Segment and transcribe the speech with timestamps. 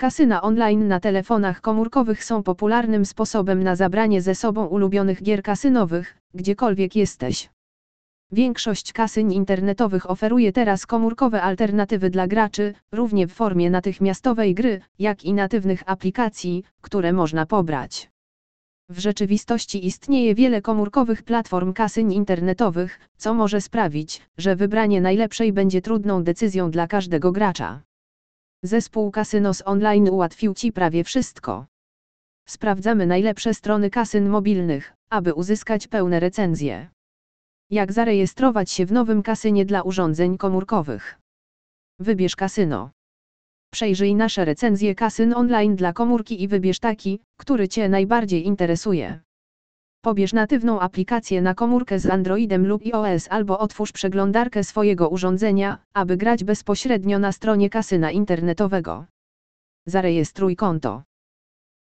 [0.00, 6.16] Kasyna online na telefonach komórkowych są popularnym sposobem na zabranie ze sobą ulubionych gier kasynowych,
[6.34, 7.50] gdziekolwiek jesteś.
[8.32, 15.24] Większość kasyn internetowych oferuje teraz komórkowe alternatywy dla graczy, równie w formie natychmiastowej gry, jak
[15.24, 18.10] i natywnych aplikacji, które można pobrać.
[18.88, 25.82] W rzeczywistości istnieje wiele komórkowych platform kasyn internetowych, co może sprawić, że wybranie najlepszej będzie
[25.82, 27.87] trudną decyzją dla każdego gracza.
[28.62, 31.66] Zespół Kasynos Online ułatwił Ci prawie wszystko.
[32.48, 36.88] Sprawdzamy najlepsze strony kasyn mobilnych, aby uzyskać pełne recenzje.
[37.70, 41.20] Jak zarejestrować się w nowym kasynie dla urządzeń komórkowych?
[41.98, 42.90] Wybierz kasyno.
[43.72, 49.20] Przejrzyj nasze recenzje kasyn online dla komórki i wybierz taki, który Cię najbardziej interesuje.
[50.00, 56.16] Pobierz natywną aplikację na komórkę z Androidem lub iOS albo otwórz przeglądarkę swojego urządzenia, aby
[56.16, 59.04] grać bezpośrednio na stronie kasyna internetowego.
[59.86, 61.02] Zarejestruj konto.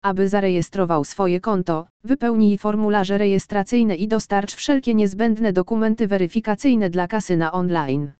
[0.03, 7.51] Aby zarejestrował swoje konto, wypełnij formularze rejestracyjne i dostarcz wszelkie niezbędne dokumenty weryfikacyjne dla kasyna
[7.51, 8.11] online.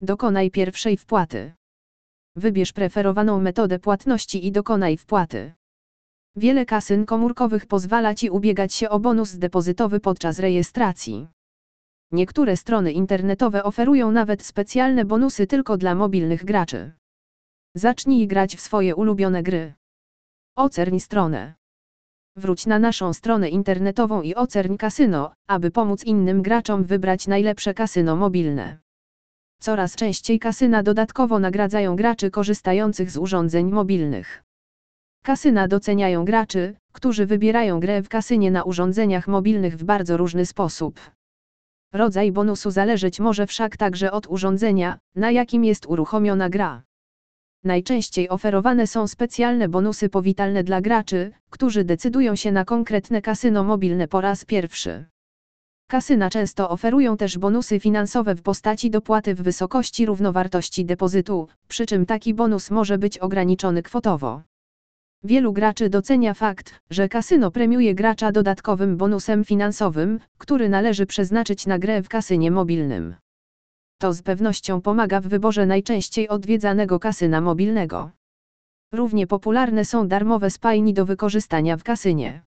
[0.00, 1.52] Dokonaj pierwszej wpłaty.
[2.36, 5.52] Wybierz preferowaną metodę płatności i dokonaj wpłaty.
[6.36, 11.28] Wiele kasyn komórkowych pozwala Ci ubiegać się o bonus depozytowy podczas rejestracji.
[12.12, 16.92] Niektóre strony internetowe oferują nawet specjalne bonusy tylko dla mobilnych graczy.
[17.74, 19.74] Zacznij grać w swoje ulubione gry.
[20.56, 21.54] Ocerń stronę.
[22.36, 28.16] Wróć na naszą stronę internetową i ocerń kasyno, aby pomóc innym graczom wybrać najlepsze kasyno
[28.16, 28.78] mobilne.
[29.60, 34.44] Coraz częściej kasyna dodatkowo nagradzają graczy korzystających z urządzeń mobilnych.
[35.24, 41.00] Kasyna doceniają graczy, którzy wybierają grę w kasynie na urządzeniach mobilnych w bardzo różny sposób.
[41.92, 46.82] Rodzaj bonusu zależeć może wszak także od urządzenia, na jakim jest uruchomiona gra.
[47.64, 54.08] Najczęściej oferowane są specjalne bonusy powitalne dla graczy, którzy decydują się na konkretne kasyno mobilne
[54.08, 55.04] po raz pierwszy.
[55.88, 62.06] Kasyna często oferują też bonusy finansowe w postaci dopłaty w wysokości równowartości depozytu, przy czym
[62.06, 64.42] taki bonus może być ograniczony kwotowo.
[65.24, 71.78] Wielu graczy docenia fakt, że kasyno premiuje gracza dodatkowym bonusem finansowym, który należy przeznaczyć na
[71.78, 73.14] grę w kasynie mobilnym.
[73.98, 78.10] To z pewnością pomaga w wyborze najczęściej odwiedzanego kasyna mobilnego.
[78.92, 82.42] Równie popularne są darmowe spajni do wykorzystania w kasynie.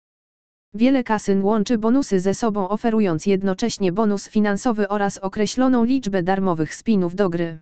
[0.74, 7.14] Wiele kasyn łączy bonusy ze sobą oferując jednocześnie bonus finansowy oraz określoną liczbę darmowych spinów
[7.14, 7.58] do gry.